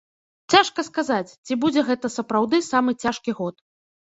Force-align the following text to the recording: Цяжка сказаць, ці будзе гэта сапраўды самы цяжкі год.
Цяжка 0.53 0.85
сказаць, 0.87 1.35
ці 1.45 1.53
будзе 1.65 1.81
гэта 1.91 2.13
сапраўды 2.17 2.63
самы 2.71 2.91
цяжкі 3.05 3.31
год. 3.43 3.55